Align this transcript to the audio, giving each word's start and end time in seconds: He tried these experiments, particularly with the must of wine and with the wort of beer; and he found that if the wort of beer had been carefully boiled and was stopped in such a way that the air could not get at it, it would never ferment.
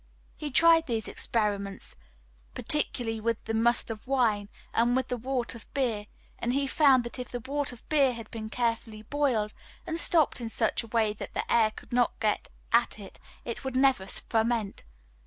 He 0.35 0.49
tried 0.49 0.87
these 0.87 1.07
experiments, 1.07 1.95
particularly 2.55 3.19
with 3.21 3.43
the 3.43 3.53
must 3.53 3.91
of 3.91 4.07
wine 4.07 4.49
and 4.73 4.95
with 4.95 5.09
the 5.09 5.15
wort 5.17 5.53
of 5.53 5.71
beer; 5.75 6.05
and 6.39 6.53
he 6.53 6.65
found 6.65 7.03
that 7.03 7.19
if 7.19 7.29
the 7.29 7.39
wort 7.39 7.71
of 7.71 7.87
beer 7.87 8.13
had 8.15 8.31
been 8.31 8.49
carefully 8.49 9.03
boiled 9.03 9.53
and 9.85 9.93
was 9.93 10.01
stopped 10.01 10.41
in 10.41 10.49
such 10.49 10.81
a 10.81 10.87
way 10.87 11.13
that 11.13 11.35
the 11.35 11.53
air 11.53 11.69
could 11.69 11.93
not 11.93 12.19
get 12.19 12.47
at 12.73 12.97
it, 12.97 13.19
it 13.45 13.63
would 13.63 13.75
never 13.75 14.07
ferment. 14.07 14.81